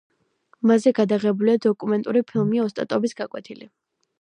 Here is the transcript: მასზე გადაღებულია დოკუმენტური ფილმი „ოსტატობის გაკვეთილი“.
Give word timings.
მასზე 0.69 0.93
გადაღებულია 0.99 1.61
დოკუმენტური 1.67 2.25
ფილმი 2.33 2.65
„ოსტატობის 2.65 3.17
გაკვეთილი“. 3.21 3.71